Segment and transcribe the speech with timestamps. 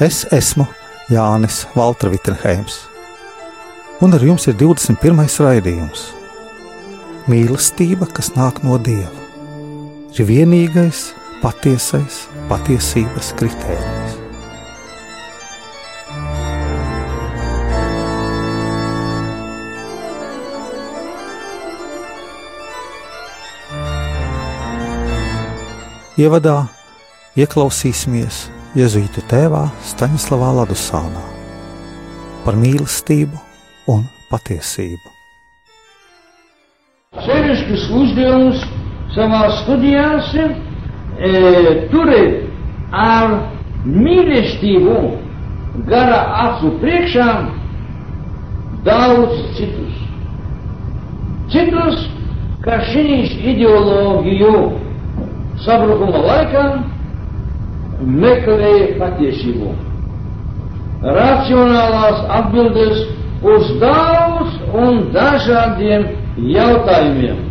[0.00, 0.64] Es esmu
[1.12, 2.78] Jānis Valtra Vitsenheims,
[4.00, 5.26] un ar jums ir 21.
[5.44, 6.06] raidījums.
[7.28, 9.12] Mīlestība, kas nāk no Dieva,
[10.16, 11.10] ir vienīgais
[11.42, 14.16] patiesais patiesības kritērijs.
[26.24, 26.56] Ievadā
[27.36, 31.20] ieklausīsimies Jēzuītu tēvā Staņislavā Ladusānā
[32.44, 33.34] par mīlestību
[33.90, 35.10] un patiesību.
[37.24, 38.62] Sevišķus uzdevumus
[39.16, 40.44] savā studijās e,
[41.90, 42.44] turēt
[42.94, 43.34] ar
[43.90, 44.94] mīlestību
[45.90, 47.26] gara acu priekšā
[48.86, 49.98] daudz citus.
[51.50, 52.06] Citus,
[52.62, 54.54] kā šīs ideoloģiju
[55.66, 56.64] sabrukuma laikā
[58.00, 59.74] meklēja patiesību.
[61.00, 63.04] Racionālās atbildes
[63.42, 66.06] uz daudz un dažādiem
[66.50, 67.46] jautājumiem.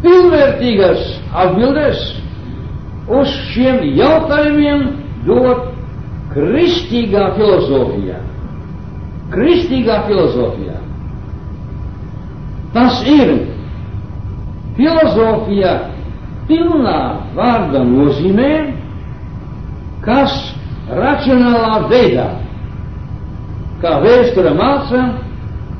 [0.00, 1.06] Pilnvērtīgas
[1.44, 2.02] atbildes
[3.10, 4.84] uz šiem jautājumiem
[5.26, 5.70] dod
[6.34, 8.20] kristīgā filozofija.
[9.30, 10.76] Kristīgā filozofija.
[12.74, 13.32] Tas ir
[14.78, 15.74] filozofija
[16.50, 16.98] pilnā
[17.36, 18.50] vārda nozīmē,
[20.04, 20.34] kas
[20.90, 22.26] racionālā veidā,
[23.80, 25.04] kā vēsture māca,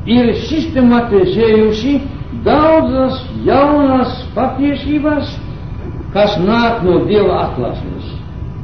[0.09, 1.94] ir sistematizējuši
[2.47, 5.34] daudzas jaunas patiesības,
[6.14, 8.14] kas nāk no Dieva atklāsmes.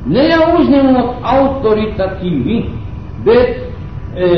[0.06, 2.60] Ne jau uzņemot autoritatīvi,
[3.26, 4.28] bet e,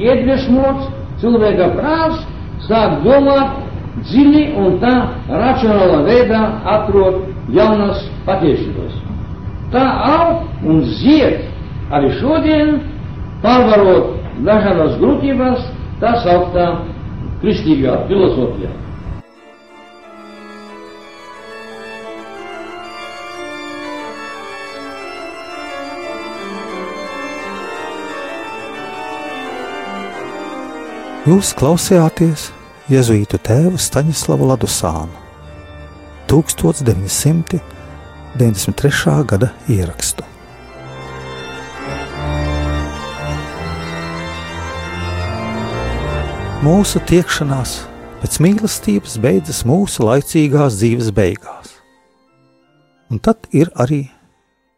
[0.00, 0.88] iedvesmots
[1.20, 2.24] cilvēka prāts
[2.64, 3.63] sāk domāt
[4.02, 4.94] dziļi un tā
[5.28, 6.42] racionālā veidā
[6.74, 7.22] atrod
[7.54, 8.96] jaunas patiesības.
[9.74, 11.44] Tā aug un zied
[11.94, 12.78] arī šodien,
[13.44, 14.14] pārvarot
[14.46, 15.68] dažādas grūtības,
[16.02, 16.70] tā sauktā
[17.42, 18.72] kristīgā filozofijā.
[31.24, 32.50] Jūs klausījāties
[32.84, 35.16] Jēzuītu tēvu Staņislavu Ladusānu
[36.28, 39.24] 1993.
[39.24, 40.20] gada ierakstu.
[46.60, 47.88] Mūsu tiekšanās
[48.20, 51.80] pēc mīlestības beidzas mūsu laicīgās dzīves beigās,
[53.08, 54.12] un tad ir arī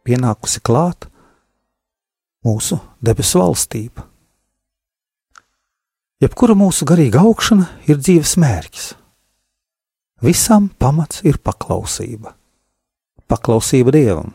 [0.07, 1.11] pienākusi klāt
[2.47, 4.07] mūsu debesu valstība.
[6.17, 8.85] Jebkura mūsu garīga augšana ir dzīves mērķis.
[10.25, 12.31] Visam pamats ir paklausība.
[13.29, 14.31] Paklausība Dievam.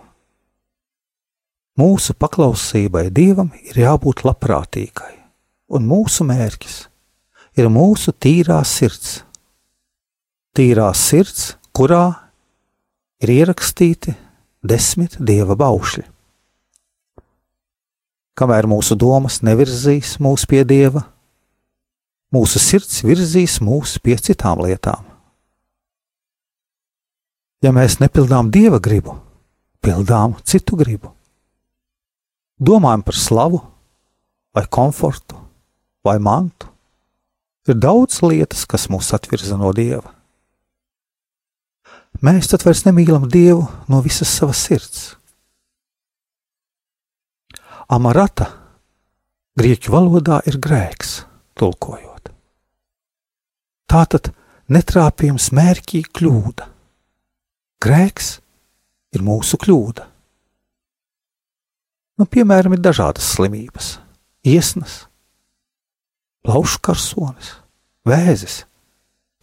[1.82, 5.10] Mūsu paklausībai Dievam ir jābūt labprātīgai,
[5.74, 6.76] un mūsu mērķis
[7.58, 9.24] ir mūsu tīrā sirds.
[10.54, 12.04] Tīrā sirds, kurā
[13.24, 14.14] ir ierakstīti
[14.62, 16.04] desmit dieva baušļi.
[18.38, 21.08] Kamēr mūsu domas nevirzīs mūs pie dieva,
[22.32, 25.04] mūsu sirds virzīs mūs pie citām lietām.
[27.62, 29.18] Ja mēs nepildām dieva gribu,
[29.84, 31.12] pildām citu gribu.
[32.58, 33.60] Domājam par slavu,
[34.54, 35.38] vai komfortu,
[36.04, 36.68] vai mantu.
[37.68, 40.10] Ir daudz lietas, kas mūs atvirza no dieva.
[42.22, 45.02] Mēs tad vairs nemīlam dievu no visas savas sirds.
[47.92, 48.48] Amarata
[49.58, 51.22] grieķu valodā ir grēks,
[51.58, 52.11] tulkojot.
[53.92, 54.30] Tātad
[54.72, 56.64] netrāpījums mērķī kļūda.
[57.84, 58.28] Grēks
[59.12, 60.06] ir mūsu kļūda.
[62.16, 63.98] Nu, piemēram, ir dažādas slimības,
[64.48, 64.94] iesnas,
[66.40, 67.50] plaušu karsonis,
[68.08, 68.62] vēzis.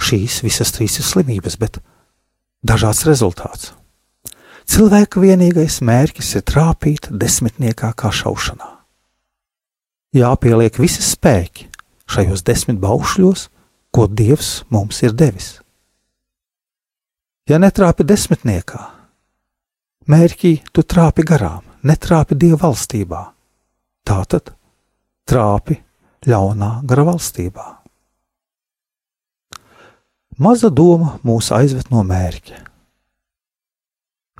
[0.02, 1.78] Šīs visas trīs ir slimības, bet
[2.66, 3.76] dažāds rezultāts.
[4.66, 8.74] Cilvēka vienīgais mērķis ir trāpīt desmitniekā kā šaušanā.
[10.18, 11.70] Jāpieliek visi spēki
[12.10, 13.50] šajos desmit baušļos,
[13.92, 15.58] ko Dievs mums ir devis.
[17.50, 18.80] Ja netrāpi desmitniekā,
[20.10, 23.24] mērķī tu trāpi garām, netrāpi Dieva valstībā,
[24.06, 24.54] tātad
[25.30, 25.80] trāpi
[26.30, 27.68] ļaunā gara valstībā.
[30.40, 32.62] Maza doma mūs aizved no mērķa.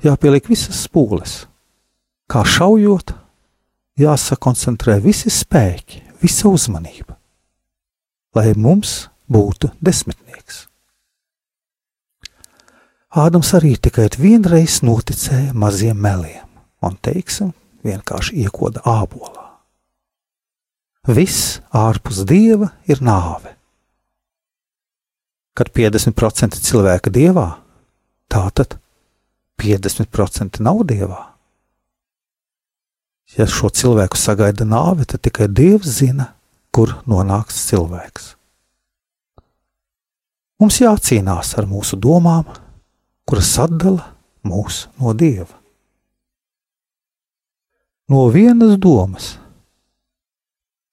[0.00, 1.42] Jāpieliek visas spūles,
[2.30, 3.12] kā šaujot,
[4.00, 7.18] jāsakoncentrē visi spēki, visa uzmanība,
[8.38, 10.66] lai mums būtu desmitnieks.
[13.10, 16.46] Ādams arī tikai vienreiz noticēja maziem meliem
[16.86, 17.50] un, teiksim,
[17.84, 19.48] vienkārši iekoda ābolā.
[21.10, 23.56] Viss ārpus dieva ir nāve.
[25.56, 27.48] Kad 50% cilvēka dievā,
[28.30, 28.78] tātad
[29.60, 31.24] 50% nav dievā.
[33.36, 36.32] Ja šo cilvēku sagaida nāve, tad tikai Dievs zina,
[36.74, 38.34] kur nonāks cilvēks.
[40.60, 42.44] Mums jācīnās ar mūsu domām,
[43.24, 44.10] kuras atdala
[44.44, 45.56] mūs no Dieva.
[48.12, 49.30] No vienas domas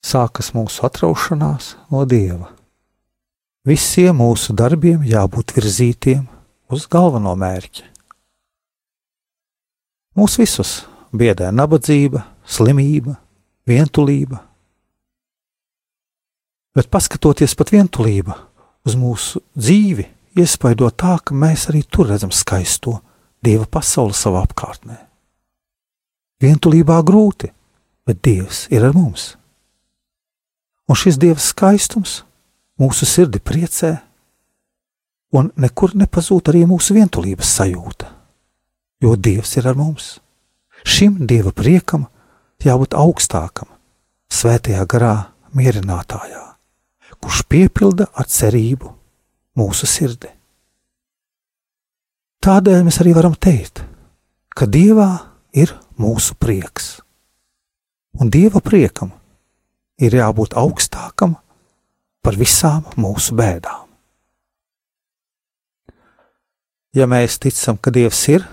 [0.07, 2.53] sākas mūsu atraušanās no Dieva.
[3.67, 6.23] Visiem mūsu darbiem jābūt virzītiem
[6.71, 7.83] uz galveno mērķi.
[10.15, 10.77] Mūs visus
[11.11, 13.19] biedē nabadzība, slimība,
[13.67, 14.39] vientulība.
[16.71, 18.46] Bet paskatoties pat vientulība
[18.87, 20.05] uz mūsu dzīvi,
[20.39, 23.01] iespaido tā, ka mēs arī tur redzam skaisto
[23.43, 24.95] Dieva pasauli savā apkārtnē.
[26.41, 27.51] Vientulībā grūti,
[28.07, 29.35] bet Dievs ir ar mums.
[30.89, 32.21] Un šis Dieva skaistums
[32.81, 33.93] mūsu sirdi priecē,
[35.37, 38.09] un nekur nepazūd arī mūsu vientulības sajūta,
[39.03, 40.15] jo Dievs ir ar mums.
[40.87, 42.05] Šim dieva priekam
[42.63, 43.67] jābūt augstākam,
[44.31, 45.15] svētajā garā
[45.57, 46.43] mierinātājā,
[47.23, 48.91] kurš piepilda ar cerību
[49.57, 50.29] mūsu sirdi.
[52.43, 53.81] Tādēļ mēs arī varam teikt,
[54.55, 55.09] ka Dievā
[55.57, 56.99] ir mūsu prieks,
[58.21, 59.11] un Dieva priekam
[59.97, 61.35] ir jābūt augstākam
[62.21, 63.87] par visām mūsu bēdām.
[66.97, 68.45] Ja mēs ticam, ka Dievs ir,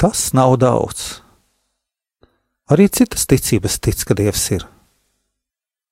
[0.00, 1.20] tas nav daudz.
[2.72, 4.66] Arī citas ticības tic, ka Dievs ir.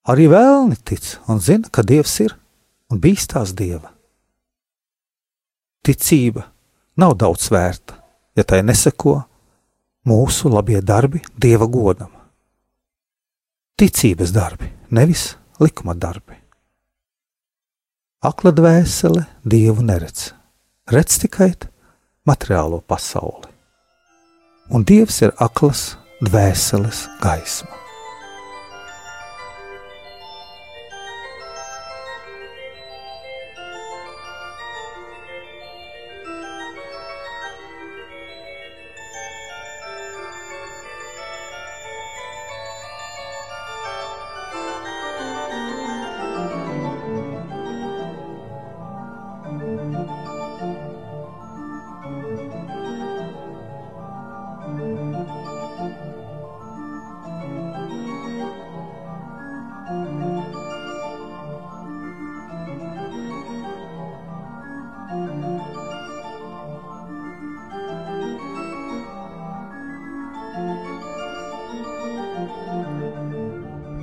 [0.04, 2.34] Arī vēlni tic un zina, ka Dievs ir
[2.92, 3.88] un bīstās Dieva.
[5.84, 6.44] Ticība
[7.00, 7.96] nav daudz vērta,
[8.36, 9.16] ja tai neseko
[10.08, 12.12] mūsu labie darbi Dieva godam.
[13.80, 16.36] Ticības darbi, nevis likuma darbi.
[18.24, 20.30] Akla dvēsele Dievu neredz,
[20.92, 21.50] redz tikai
[22.28, 23.48] materiālo pasauli.
[24.72, 27.83] Un Dievs ir aklas dvēseles gaisma.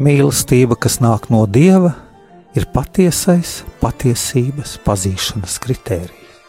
[0.01, 1.91] Mīlestība, kas nāk no dieva,
[2.57, 6.39] ir patiesais patiesības pazīšanas kritērijs.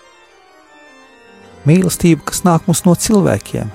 [1.68, 3.68] Mīlestība, kas nāk no cilvēkiem,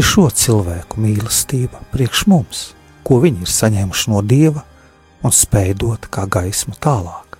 [0.00, 2.64] ir šo cilvēku mīlestība priekš mums,
[3.04, 4.64] ko viņi ir saņēmuši no dieva
[5.20, 7.36] un spēj dot kā gaismu tālāk.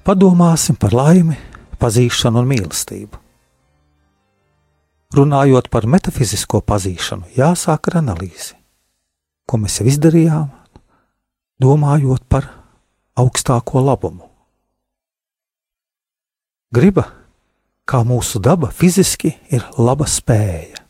[0.00, 1.36] Padomāsim par laimi,
[1.76, 3.20] pazīšanu un mīlestību.
[5.18, 8.57] Runājot par metafizisko pazīšanu, jāsāk ar analīzi
[9.48, 10.48] ko mēs jau izdarījām,
[11.62, 12.50] domājot par
[13.18, 14.26] augstāko labumu.
[16.74, 17.06] Griba,
[17.88, 20.82] kā mūsu daba, fiziski ir laba spēja,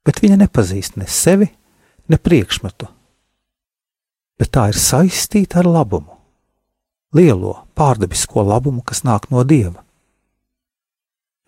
[0.00, 1.50] bet viņa nepazīst ne sevi,
[2.08, 2.88] ne priekšmetu,
[4.40, 6.16] bet tā ir saistīta ar labumu,
[7.12, 9.84] lielo pārdabisko labumu, kas nāk no dieva.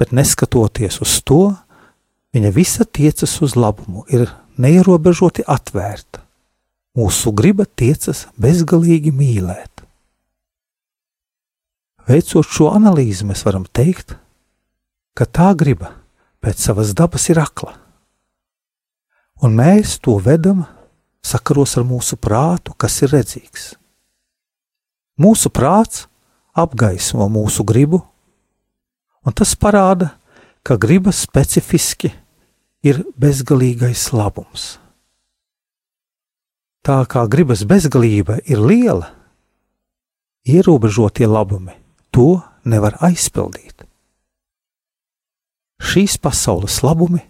[0.01, 1.55] Bet neskatoties uz to,
[2.37, 4.29] viņa visa tiecas uz labumu, ir
[4.61, 6.23] neierobežoti atvērta.
[6.99, 9.85] Mūsu griba tiecas bezgalīgi mīlēt.
[12.11, 14.17] Veicot šo analīzi, mēs varam teikt,
[15.15, 15.93] ka tā griba
[16.43, 17.77] pēc savas dabas ir akla,
[19.45, 20.65] un mēs to vedam
[21.23, 23.75] sakaros ar mūsu prātu, kas ir redzīgs.
[25.21, 26.07] Mūsu prāts
[26.57, 28.01] apgaismo mūsu gribu,
[29.23, 30.15] un tas parāda,
[30.65, 32.11] ka griba specifiski
[32.87, 34.79] ir bezgalīgais labums.
[36.81, 39.11] Tā kā gribas bezgalība ir liela,
[40.49, 41.77] ierobežotie labumi
[42.11, 43.85] to nevar aizpildīt.
[45.81, 47.21] Šīs pasaules labumi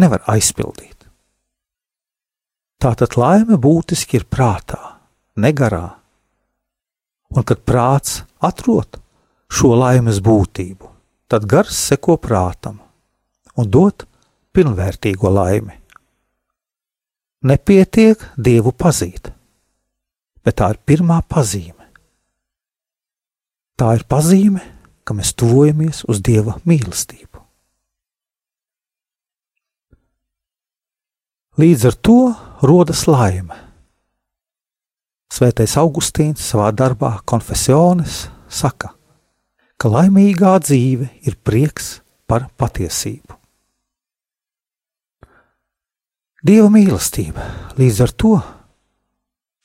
[0.00, 0.96] nevar aizpildīt.
[2.80, 5.00] Tātad laime būtiski ir prātā,
[5.36, 5.96] negarā.
[7.36, 8.96] Un kad prāts atrod
[9.52, 10.88] šo laimes būtību,
[11.28, 12.80] tad gars seko prātam
[13.56, 14.06] un dod
[14.56, 15.76] pilnvērtīgo laimi.
[17.46, 19.30] Nepietiek dievu pazīt,
[20.44, 21.86] bet tā ir pirmā pazīme.
[23.80, 24.60] Tā ir pazīme,
[25.08, 27.40] ka mēs tuvojamies uz dieva mīlestību.
[31.60, 32.18] Līdz ar to
[32.64, 33.56] rodas laime.
[35.30, 38.92] Svētais Augustīns savā darbā Confessiones saka,
[39.80, 43.39] ka laimīgā dzīve ir prieks par patiesību.
[46.40, 47.44] Dieva mīlestība
[47.76, 48.30] līdz ar to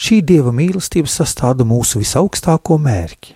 [0.01, 3.35] šī dieva mīlestība sastāda mūsu visaugstāko mērķi.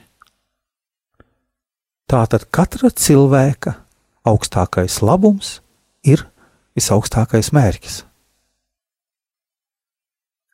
[2.10, 3.78] Tātad katra cilvēka
[4.28, 5.60] augstākais labums
[6.04, 6.26] ir
[6.76, 8.02] visaugstākais mērķis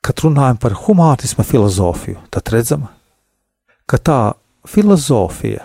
[0.06, 2.84] kad runājam par humānisma filozofiju, tad redzam,
[3.90, 4.20] ka tā
[4.70, 5.64] filozofija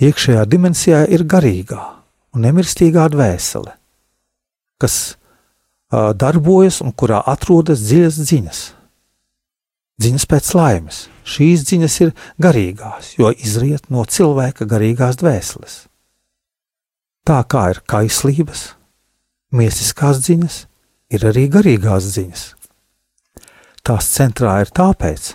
[0.00, 1.82] iekšējā dimensijā ir garīgā
[2.32, 3.74] un nemirstīgā dvēsele,
[4.80, 5.23] kas uh,
[6.18, 8.62] darbojas un kurā atrodas dziļas ziņas.
[10.04, 11.04] Ziņas pēc laimes.
[11.24, 12.10] Šīs ziņas ir
[12.42, 15.76] garīgās, jo izriet no cilvēka garīgās dvēseles.
[17.24, 18.66] Tā kā ir kaislības,
[19.56, 20.58] miesiskās ziņas,
[21.14, 22.44] ir arī garīgās ziņas
[23.84, 25.34] tās centrā ir tāpēc,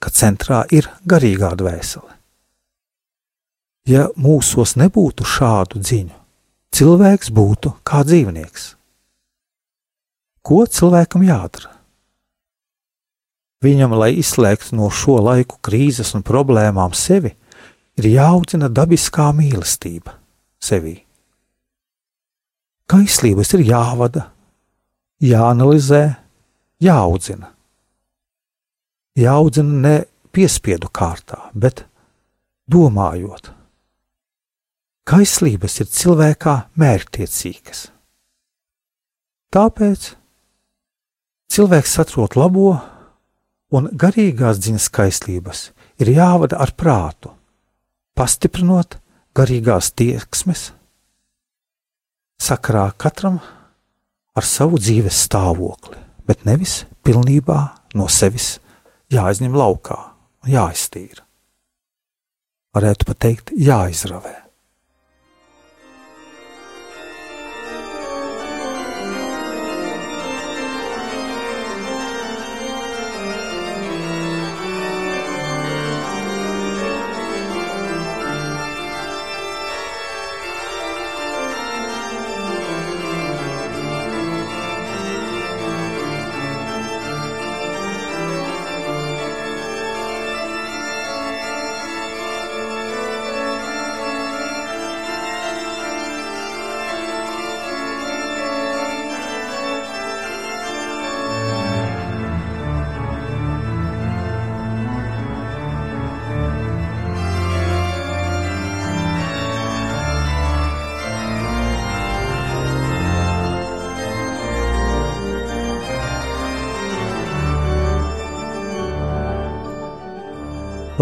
[0.00, 2.10] ka centrā ir garīgā dvēsele.
[3.84, 6.14] Ja mūsos nebūtu šādu dziņu,
[6.72, 8.70] cilvēks būtu kā dzīvnieks.
[10.44, 11.70] Ko cilvēkam jādara?
[13.64, 17.32] Viņam, lai izslēgtu no šo laiku krīzes un problēmām sevi,
[17.96, 20.18] ir jāaudzina dabiskā mīlestība
[20.60, 20.98] sevī.
[22.92, 24.28] Kaislības ir jāvada,
[25.24, 26.04] jāanalizē,
[26.84, 27.54] jāaudzina
[29.18, 29.94] jāaudzina ne
[30.34, 31.84] piespiedu kārtā, bet
[32.70, 33.52] domājot.
[35.04, 37.88] Kaislības ir cilvēkā mērķtiecīgas.
[39.54, 40.06] Tāpēc
[41.52, 42.74] cilvēks saprot labo
[43.74, 45.66] un garīgās dziņas kaislības
[46.02, 47.32] ir jāvada ar prātu,
[48.14, 48.98] pastiprinot
[49.34, 50.70] garīgās tieksmes,
[52.40, 53.40] sakarā katram
[54.34, 57.60] ar savu dzīves stāvokli, bet nevis pilnībā
[57.98, 58.58] no sevis
[59.14, 59.98] jāizņem laukā
[60.44, 61.22] un jāiztīra.
[62.74, 64.43] Varētu pat teikt, jāizravē.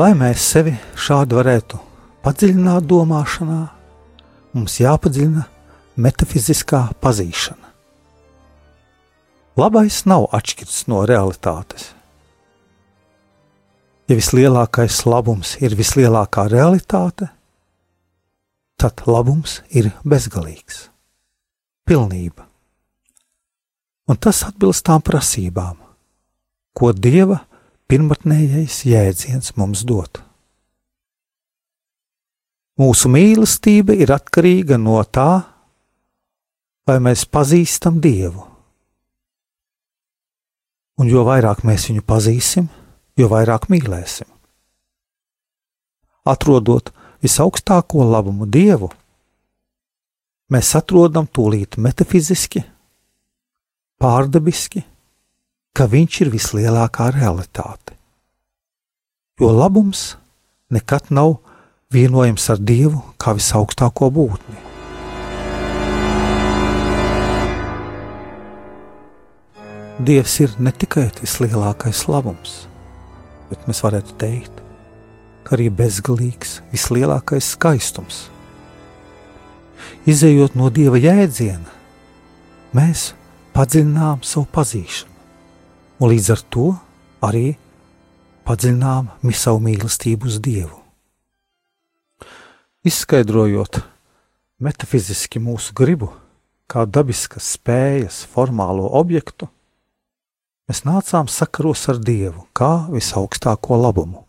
[0.02, 1.78] Lai mēs sevi šādi varētu
[2.24, 3.58] padziļināt domāšanā,
[4.50, 5.44] mums jāpadziļina
[6.02, 7.68] metafiziskā pazīšana.
[9.62, 11.92] Labais nav atšķirts no realitātes.
[14.10, 17.30] Ja vislielākais labums ir vislielākā realitāte,
[18.82, 20.88] tad labums ir bezgalīgs,
[21.86, 22.48] pilnība.
[24.10, 25.78] Un tas atbilst tām prasībām,
[26.74, 27.44] ko Dieva
[27.92, 30.22] pirmotnējais jēdziens mums dod.
[32.80, 35.42] Mūsu mīlestība ir atkarīga no tā,
[36.88, 38.46] vai mēs pazīstam Dievu.
[41.04, 42.70] Un jo vairāk mēs viņu pazīsim,
[43.20, 44.30] jo vairāk mīlēsim.
[46.32, 46.88] Atrodot
[47.20, 48.88] visaugstāko labumu Dievu,
[50.48, 52.64] mēs atrodam tūlīt metafiziski,
[54.00, 54.86] pārdabiski
[55.76, 57.81] ka viņš ir vislielākā realitāte.
[59.40, 60.16] Jo labums
[60.68, 61.38] nekad nav
[61.92, 64.58] vienojams ar Dievu kā visaugstāko būtni.
[70.04, 72.66] Dievs ir ne tikai tas lielākais labums,
[73.48, 74.60] bet mēs varētu teikt,
[75.48, 78.26] ka arī bezgalīgs, vislielākais skaistums.
[80.04, 81.72] Izejot no Dieva jēdziena,
[82.76, 83.14] mēs
[83.56, 85.20] padziļinām savu pazīšanu,
[86.04, 86.70] un līdz ar to
[87.24, 87.46] arī
[88.46, 90.78] padziļinām savu mīlestību uz Dievu.
[92.82, 93.78] Izskaidrojot
[94.62, 96.10] metafiziski mūsu gribu,
[96.66, 99.46] kā dabiskas spējas formālo objektu,
[100.66, 104.24] mēs nācām sakaros ar Dievu kā visaugstāko labumu.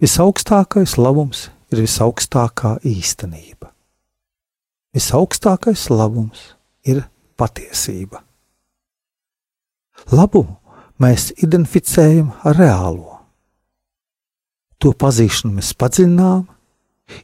[0.00, 3.72] Visaugstākais labums ir visaugstākā īstenība.
[4.96, 6.50] Visaugstākais labums
[6.84, 7.04] ir
[7.40, 8.20] patiesība.
[10.12, 10.59] Labumu
[11.00, 13.16] mēs identificējam ar reālo.
[14.80, 16.44] To pazīšanu mēs padziļinām,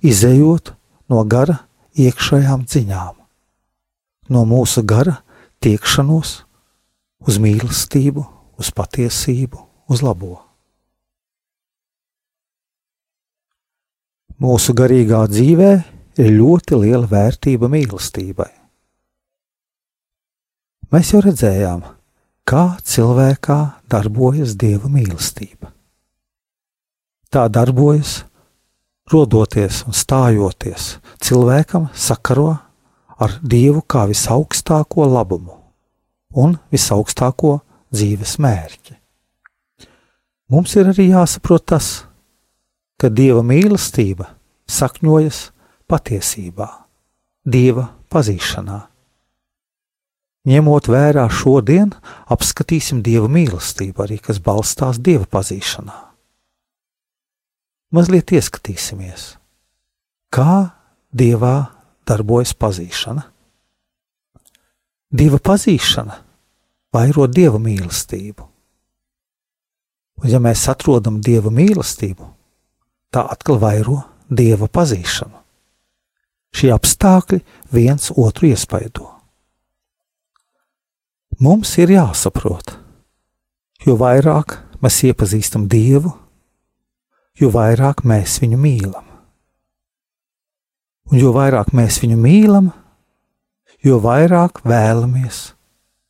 [0.04, 0.75] izējot
[1.12, 1.62] no gara
[1.97, 3.14] iekšējām dziņām,
[4.33, 5.21] no mūsu gara
[5.64, 6.33] tiekšanos
[7.26, 8.25] uz mīlestību,
[8.61, 10.37] uz patiesību, uz labo.
[14.37, 15.71] Mūsu garīgā dzīvē
[16.21, 18.50] ir ļoti liela vērtība mīlestībai.
[20.92, 21.80] Mēs jau redzējām,
[22.47, 23.59] kā cilvēkā
[23.91, 25.73] darbojas dieva mīlestība.
[27.31, 28.21] Tā darbojas,
[29.11, 32.53] rodoties un stājoties, cilvēkam sakaro
[33.19, 35.57] ar dievu kā visaugstāko labumu
[36.37, 37.59] un visaugstāko
[37.91, 38.97] dzīves mērķi.
[40.53, 42.07] Mums ir arī jāsaprot tas,
[43.00, 44.29] ka dieva mīlestība
[44.71, 45.49] sakņojas
[45.91, 46.69] patiesībā,
[47.43, 48.79] dieva pazīšanā.
[50.47, 51.91] Ņemot vērā šodien,
[52.31, 55.97] apskatīsim dieva mīlestību, arī kas balstās dieva pazīšanā.
[57.95, 59.25] Mazliet ieskatīsimies,
[60.31, 60.71] kā
[61.11, 61.57] dievā
[62.07, 63.25] darbojas pazīšana.
[65.17, 66.20] Dieva pazīšana
[66.94, 68.47] vairo dieva mīlestību.
[70.23, 72.29] Un, ja mēs atrodam dieva mīlestību,
[73.12, 73.99] tā atkal vairo
[74.31, 75.42] dieva pazīšanu.
[76.57, 77.42] Šie apstākļi
[77.75, 79.15] viens otru iespaido.
[81.37, 82.70] Mums ir jāsaprot,
[83.85, 86.14] jo vairāk mēs iepazīstam Dievu,
[87.37, 89.05] jo vairāk mēs viņu mīlam.
[91.12, 92.70] Un jo vairāk mēs viņu mīlam,
[93.85, 95.42] jo vairāk vēlamies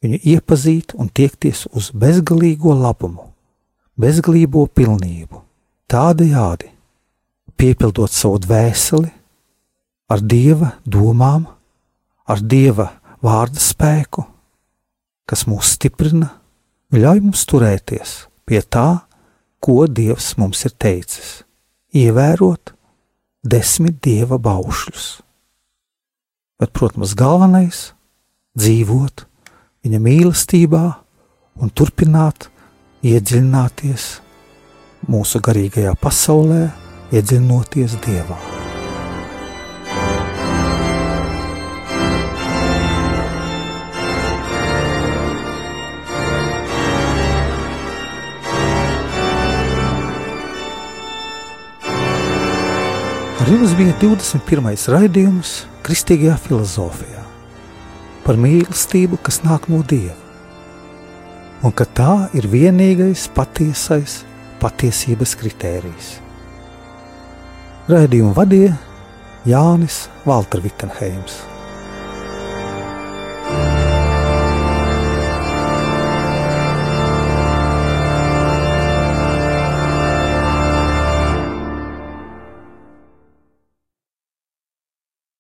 [0.05, 3.27] viņu iepazīt un tiekties uz bezgalīgo labumu,
[3.99, 5.43] bezgalīgo pilnību,
[5.91, 6.71] tādajādi
[7.59, 9.11] piepildot savu dvēseli
[10.07, 11.51] ar dieva domām,
[12.31, 12.93] ar dieva
[13.27, 14.23] vārda spēku,
[15.27, 16.31] kas mūs stiprina
[16.93, 19.07] un ļauj mums turēties pie tā,
[19.61, 21.43] ko Dievs mums ir teicis,
[21.91, 22.73] ievērot
[23.47, 25.07] desmit dieva baušļus.
[26.61, 27.93] Bet, protams, galvenais-
[28.61, 29.27] dzīvot
[29.85, 30.85] viņa mīlestībā
[31.61, 32.49] un turpināt
[33.03, 34.21] iedziļināties
[35.07, 36.71] mūsu garīgajā pasaulē,
[37.13, 38.56] iedziļinoties Dievā.
[53.37, 54.71] Arī mums bija 21.
[54.95, 55.51] raidījums
[55.85, 57.21] Kristīgajā filozofijā
[58.25, 60.17] par mīlestību, kas nāk no Dieva,
[61.61, 64.23] un ka tā ir vienīgais patiesais
[64.63, 66.09] patiesības kritērijs.
[67.93, 68.73] Raidījumu vadīja
[69.45, 71.37] Jānis Valtra Vitsenheims.